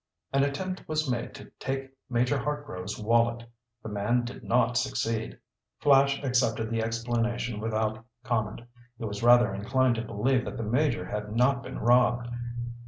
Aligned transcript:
"An 0.33 0.43
attempt 0.43 0.87
was 0.87 1.07
made 1.07 1.35
to 1.35 1.51
take 1.59 1.91
Major 2.09 2.39
Hartgrove's 2.39 2.97
wallet. 2.99 3.43
The 3.83 3.89
man 3.89 4.23
did 4.25 4.43
not 4.43 4.75
succeed." 4.75 5.37
Flash 5.77 6.23
accepted 6.23 6.71
the 6.71 6.81
explanation 6.81 7.59
without 7.59 8.03
comment. 8.23 8.61
He 8.97 9.05
was 9.05 9.21
rather 9.21 9.53
inclined 9.53 9.93
to 9.97 10.01
believe 10.01 10.45
that 10.45 10.57
the 10.57 10.63
Major 10.63 11.05
had 11.05 11.35
not 11.35 11.61
been 11.61 11.77
robbed. 11.77 12.29